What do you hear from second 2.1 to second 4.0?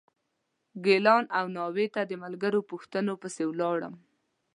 ملګرو پوښتنو پسې ولاړم.